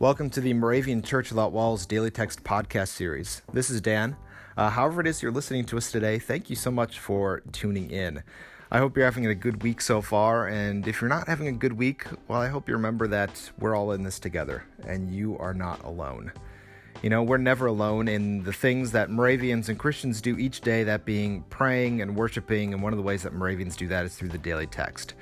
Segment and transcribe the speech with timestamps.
[0.00, 3.42] Welcome to the Moravian Church Without Walls Daily Text Podcast Series.
[3.52, 4.16] This is Dan.
[4.56, 7.90] Uh, however, it is you're listening to us today, thank you so much for tuning
[7.90, 8.22] in.
[8.70, 11.52] I hope you're having a good week so far, and if you're not having a
[11.52, 15.36] good week, well, I hope you remember that we're all in this together, and you
[15.38, 16.30] are not alone.
[17.02, 20.84] You know, we're never alone in the things that Moravians and Christians do each day,
[20.84, 24.14] that being praying and worshiping, and one of the ways that Moravians do that is
[24.14, 25.14] through the daily text.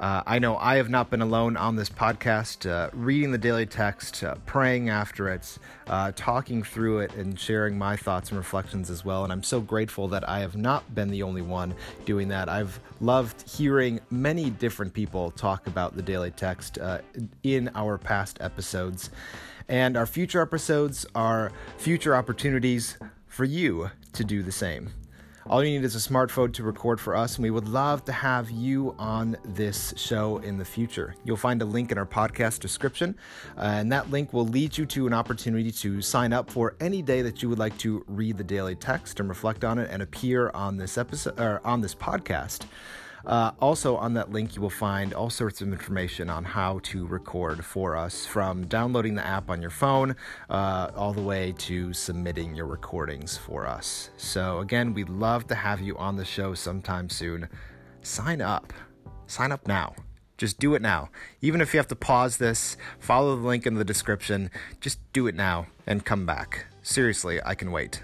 [0.00, 3.66] Uh, I know I have not been alone on this podcast, uh, reading the daily
[3.66, 5.58] text, uh, praying after it,
[5.88, 9.24] uh, talking through it, and sharing my thoughts and reflections as well.
[9.24, 11.74] And I'm so grateful that I have not been the only one
[12.06, 12.48] doing that.
[12.48, 17.00] I've loved hearing many different people talk about the daily text uh,
[17.42, 19.10] in our past episodes.
[19.68, 22.96] And our future episodes are future opportunities
[23.26, 24.94] for you to do the same.
[25.46, 28.12] All you need is a smartphone to record for us, and we would love to
[28.12, 31.14] have you on this show in the future.
[31.24, 33.16] You'll find a link in our podcast description,
[33.56, 37.22] and that link will lead you to an opportunity to sign up for any day
[37.22, 40.50] that you would like to read the daily text and reflect on it and appear
[40.50, 42.66] on this episode or on this podcast.
[43.26, 47.06] Uh, also, on that link, you will find all sorts of information on how to
[47.06, 50.16] record for us from downloading the app on your phone
[50.48, 54.10] uh, all the way to submitting your recordings for us.
[54.16, 57.48] So, again, we'd love to have you on the show sometime soon.
[58.02, 58.72] Sign up.
[59.26, 59.94] Sign up now.
[60.38, 61.10] Just do it now.
[61.42, 64.50] Even if you have to pause this, follow the link in the description.
[64.80, 66.66] Just do it now and come back.
[66.82, 68.02] Seriously, I can wait.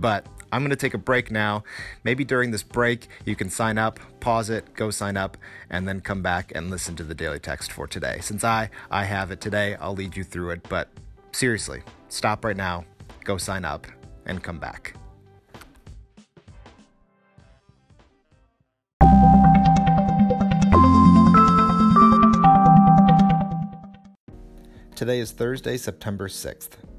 [0.00, 1.62] But I'm going to take a break now.
[2.04, 5.36] Maybe during this break, you can sign up, pause it, go sign up,
[5.68, 8.18] and then come back and listen to the daily text for today.
[8.22, 10.88] Since I I have it today, I'll lead you through it, but
[11.32, 12.86] seriously, stop right now,
[13.24, 13.86] go sign up
[14.24, 14.94] and come back.
[24.96, 26.89] Today is Thursday, September 6th.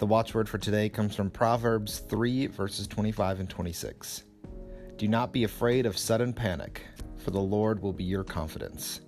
[0.00, 4.22] The watchword for today comes from Proverbs 3, verses 25 and 26.
[4.96, 6.86] Do not be afraid of sudden panic,
[7.18, 9.02] for the Lord will be your confidence.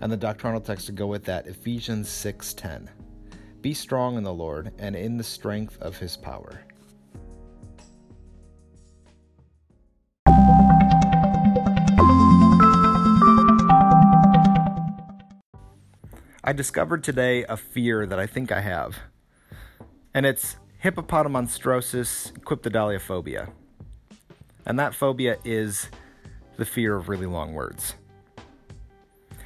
[0.00, 2.90] And the doctrinal text to go with that, Ephesians 6:10.
[3.60, 6.64] Be strong in the Lord and in the strength of his power.
[16.42, 18.98] I discovered today a fear that I think I have
[20.14, 23.50] and it's hippopotomonstrosesquippedaliophobia.
[24.66, 25.88] And that phobia is
[26.56, 27.94] the fear of really long words.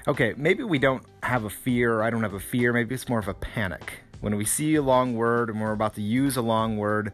[0.07, 3.19] Okay, maybe we don't have a fear, I don't have a fear, maybe it's more
[3.19, 4.05] of a panic.
[4.21, 7.13] When we see a long word and we're about to use a long word,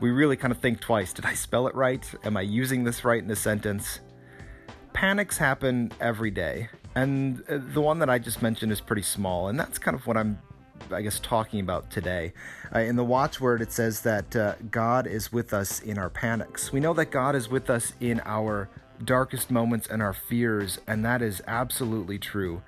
[0.00, 1.12] we really kind of think twice.
[1.12, 2.04] Did I spell it right?
[2.24, 4.00] Am I using this right in the sentence?
[4.92, 6.68] Panics happen every day.
[6.94, 10.06] And uh, the one that I just mentioned is pretty small, and that's kind of
[10.06, 10.38] what I'm
[10.90, 12.32] I guess, talking about today.
[12.74, 16.72] Uh, in the watchword, it says that uh, God is with us in our panics.
[16.72, 18.68] We know that God is with us in our
[19.04, 22.62] darkest moments and our fears, and that is absolutely true.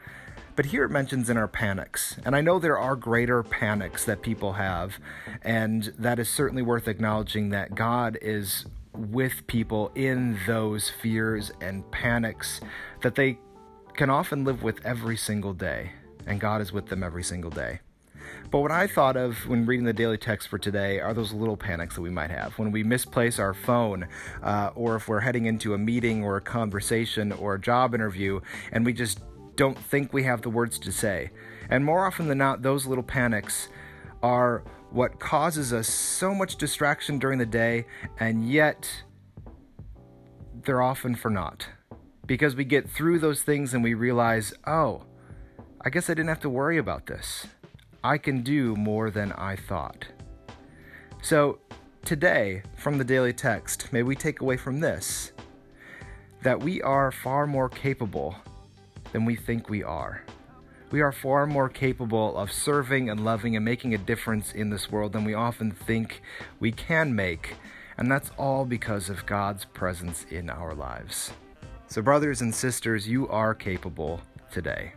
[0.57, 2.17] But here it mentions in our panics.
[2.25, 4.99] And I know there are greater panics that people have,
[5.43, 11.89] and that is certainly worth acknowledging that God is with people in those fears and
[11.91, 12.61] panics
[13.03, 13.39] that they
[13.95, 15.93] can often live with every single day.
[16.27, 17.81] And God is with them every single day.
[18.51, 21.57] But what I thought of when reading the daily text for today are those little
[21.57, 24.09] panics that we might have when we misplace our phone,
[24.43, 28.41] uh, or if we're heading into a meeting or a conversation or a job interview
[28.73, 29.21] and we just
[29.57, 31.31] don't think we have the words to say.
[31.69, 33.69] And more often than not, those little panics
[34.23, 37.87] are what causes us so much distraction during the day,
[38.19, 39.05] and yet
[40.65, 41.69] they're often for naught.
[42.27, 45.05] Because we get through those things and we realize, oh,
[45.81, 47.47] I guess I didn't have to worry about this.
[48.03, 50.07] I can do more than I thought.
[51.23, 51.59] So,
[52.05, 55.33] today, from the daily text, may we take away from this
[56.43, 58.35] that we are far more capable
[59.13, 60.23] than we think we are.
[60.91, 64.91] We are far more capable of serving and loving and making a difference in this
[64.91, 66.23] world than we often think
[66.59, 67.57] we can make,
[67.99, 71.33] and that's all because of God's presence in our lives.
[71.87, 74.95] So, brothers and sisters, you are capable today.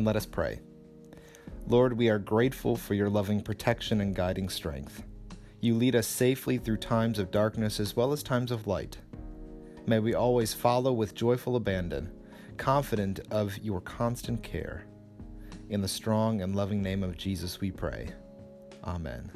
[0.00, 0.58] and let us pray.
[1.68, 5.02] Lord, we are grateful for your loving protection and guiding strength.
[5.60, 8.96] You lead us safely through times of darkness as well as times of light.
[9.86, 12.10] May we always follow with joyful abandon,
[12.56, 14.86] confident of your constant care.
[15.68, 18.08] In the strong and loving name of Jesus, we pray.
[18.84, 19.30] Amen.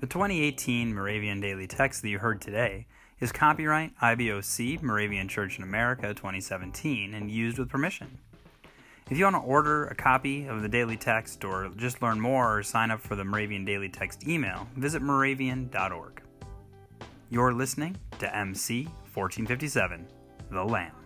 [0.00, 2.86] The 2018 Moravian Daily Text that you heard today
[3.20, 8.18] is copyright IBOC Moravian Church in America 2017 and used with permission.
[9.10, 12.58] If you want to order a copy of the Daily Text or just learn more
[12.58, 16.22] or sign up for the Moravian Daily Text email, visit moravian.org.
[17.30, 18.84] You're listening to MC
[19.14, 20.06] 1457,
[20.50, 20.97] The Lamp.